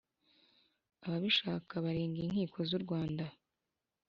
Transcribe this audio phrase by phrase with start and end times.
[1.05, 3.25] ababishaka baregera inkiko z u Rwanda